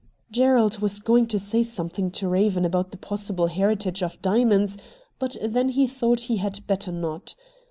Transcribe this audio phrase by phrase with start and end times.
[0.31, 4.75] Gerald was going to say something to Eaven about the possible heritage of dia monds,
[5.19, 7.35] but then he thought he had better not.